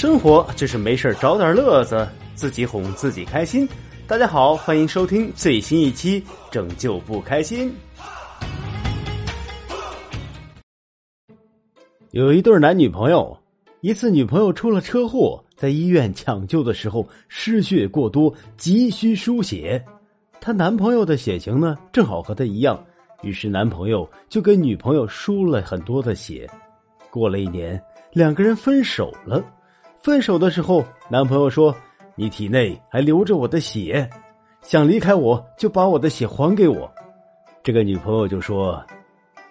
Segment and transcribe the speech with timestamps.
[0.00, 3.68] 生活就是没事找点乐子，自己哄自己开心。
[4.06, 6.18] 大家好，欢迎收听最新一期
[6.50, 7.70] 《拯救不开心》。
[12.12, 13.38] 有一对男女朋友，
[13.82, 19.84] 一次女朋友出了车祸，在医院抢救的时候失血过多，急需输血。
[20.40, 22.82] 她男朋友的血型呢，正好和她一样，
[23.20, 26.48] 于是男朋友就给女朋友输了很多的血。
[27.10, 27.78] 过了一年，
[28.14, 29.44] 两个人分手了。
[30.02, 31.74] 分手的时候，男朋友说
[32.16, 34.08] ：“你体内还留着我的血，
[34.62, 36.90] 想离开我就把我的血还给我。”
[37.62, 38.82] 这个女朋友就说：“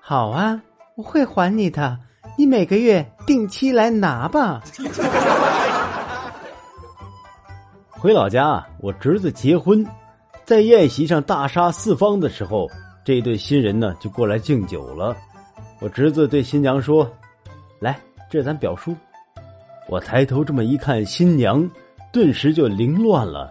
[0.00, 0.58] 好啊，
[0.94, 1.98] 我会还你的，
[2.38, 4.62] 你每个月定期来拿吧。
[8.00, 9.86] ”回老家，我侄子结婚，
[10.46, 12.66] 在宴席上大杀四方的时候，
[13.04, 15.14] 这对新人呢就过来敬酒了。
[15.80, 17.06] 我侄子对新娘说
[17.80, 18.96] ：“来，这是咱表叔。”
[19.88, 21.68] 我抬头这么一看，新娘
[22.12, 23.50] 顿时就凌乱了。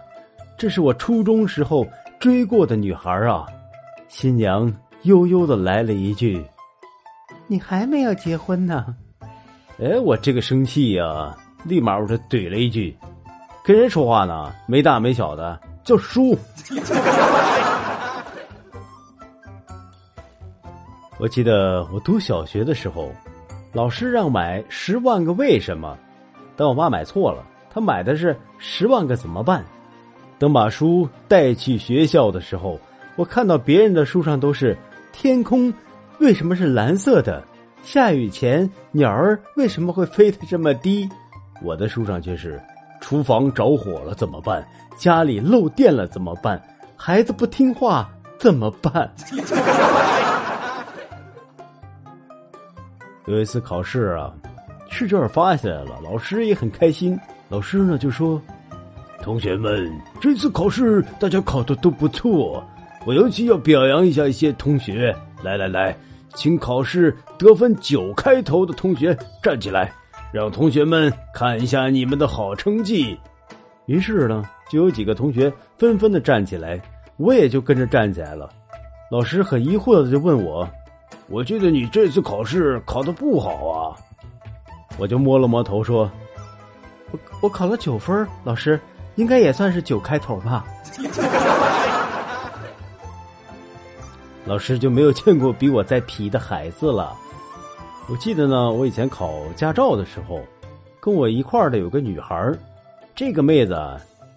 [0.56, 1.86] 这是我初中时候
[2.20, 3.44] 追过的女孩啊！
[4.08, 6.44] 新娘悠悠的来了一句
[7.48, 8.94] ：“你还没有结婚呢。”
[9.82, 12.96] 哎，我这个生气呀，立马我就怼了一句
[13.64, 16.38] ：“跟人说话呢，没大没小的，叫叔。
[21.18, 23.12] ”我记得我读小学的时候，
[23.72, 25.98] 老师让买《十万个为什么》。
[26.58, 29.64] 但我妈买错了，她买的是十万个怎么办？
[30.40, 32.80] 等把书带去学校的时候，
[33.14, 34.76] 我看到别人的书上都是
[35.12, 35.72] 天空
[36.18, 37.44] 为什么是蓝色的？
[37.84, 41.08] 下雨前鸟儿为什么会飞得这么低？
[41.62, 42.60] 我的书上却是
[43.00, 44.66] 厨房着火了怎么办？
[44.96, 46.60] 家里漏电了怎么办？
[46.96, 49.08] 孩子不听话怎么办？
[53.26, 54.34] 有一次考试啊。
[54.98, 57.16] 试卷发下来了，老师也很开心。
[57.48, 58.42] 老师呢就说
[59.22, 59.88] ：“同学们，
[60.20, 62.64] 这次考试大家考的都不错，
[63.06, 65.14] 我尤其要表扬一下一些同学。
[65.40, 65.96] 来来来，
[66.34, 69.92] 请考试得分九开头的同学站起来，
[70.32, 73.16] 让同学们看一下你们的好成绩。”
[73.86, 76.80] 于是呢，就有几个同学纷纷的站起来，
[77.18, 78.50] 我也就跟着站起来了。
[79.12, 80.68] 老师很疑惑的就问我
[81.30, 83.77] ：“我觉得你这次考试考的不好啊。”
[84.98, 86.10] 我就摸了摸头说
[87.12, 88.78] ：“我我考了九分，老师
[89.14, 90.66] 应该也算是九开头吧。”
[94.44, 97.14] 老师就没有见过比我再皮的孩子了。
[98.08, 100.40] 我记得呢，我以前考驾照的时候，
[100.98, 102.52] 跟我一块儿的有个女孩
[103.14, 103.78] 这个妹子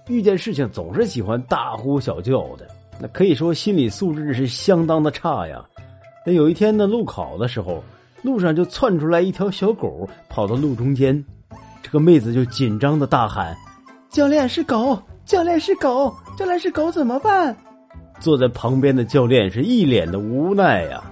[0.08, 2.68] 遇见事情总是喜欢大呼小叫的，
[3.00, 5.66] 那可以说心理素质是相当的差呀。
[6.24, 7.84] 那有一天呢，路考的时候。
[8.22, 11.26] 路上就窜出来一条小狗，跑到路中间，
[11.82, 13.56] 这个妹子就紧张的大喊
[14.10, 17.56] ：“教练是狗，教练是狗，教练是狗，怎么办？”
[18.22, 21.04] 坐在旁边的教练是一脸的无奈呀。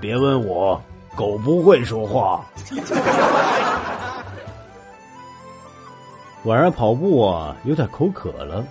[0.00, 0.80] 别问我，
[1.14, 2.42] 狗不会说话。
[6.44, 8.64] 晚上跑步啊，有点口渴了，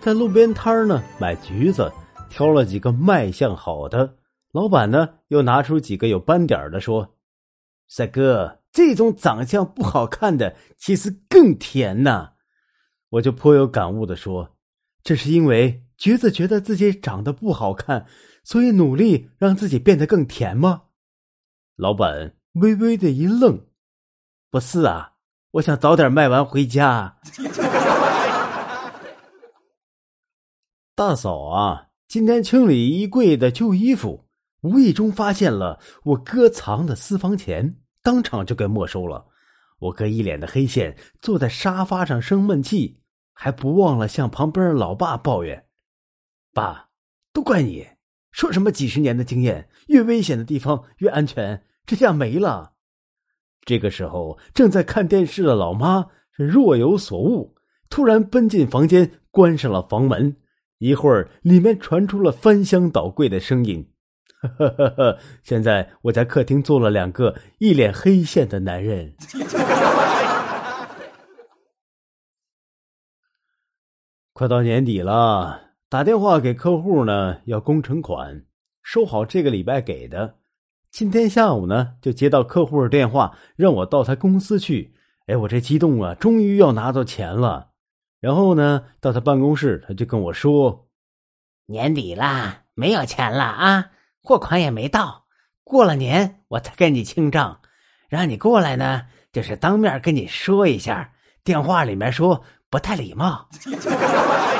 [0.00, 1.92] 在路边摊呢买橘子，
[2.28, 4.12] 挑了几个卖相好的。
[4.52, 7.16] 老板呢，又拿出几个有斑点的，说
[7.88, 12.34] ：“帅哥，这种长相不好看的，其实更甜呐。”
[13.12, 14.56] 我就颇有感悟的说
[15.02, 18.06] ：“这是因为橘子觉得自己长得不好看，
[18.44, 20.82] 所以努力让自己变得更甜吗？”
[21.76, 23.66] 老板微微的一愣
[24.50, 25.14] ：“不是啊，
[25.52, 27.16] 我想早点卖完回家。”
[30.94, 34.21] 大嫂啊，今天清理衣柜的旧衣服。
[34.62, 39.26] 无意中发现了我哥藏的私房钱，当场就给没收了。
[39.78, 43.00] 我哥一脸的黑线，坐在沙发上生闷气，
[43.32, 45.66] 还不忘了向旁边的老爸抱怨
[46.54, 46.88] ：“爸，
[47.32, 47.86] 都怪你，
[48.30, 52.74] 说什么几十年的经验，越危险的地方越安全，这下没了。”
[53.66, 56.06] 这个时候，正在看电视的老妈
[56.36, 57.56] 是若有所悟，
[57.90, 60.36] 突然奔进房间，关上了房门。
[60.78, 63.91] 一会儿，里面传出了翻箱倒柜的声音。
[64.48, 69.14] 呵呵呵，现在我在客厅坐了两个一脸黑线的男人。
[74.32, 78.44] 快到年底了，打电话给客户呢，要工程款，
[78.82, 80.38] 收好这个礼拜给的。
[80.90, 84.94] 今天下午呢，就接到客户的电话，让我到他公司去。
[85.26, 87.70] 哎，我这激动啊，终于要拿到钱了。
[88.20, 90.88] 然后呢，到他办公室，他就跟我说
[91.66, 93.92] ：“年底啦，没有钱了啊。”
[94.22, 95.24] 货款也没到，
[95.64, 97.60] 过了年我才跟你清账，
[98.08, 99.02] 让你过来呢，
[99.32, 103.48] 就是当面跟你说一下，电话里面说不太礼貌。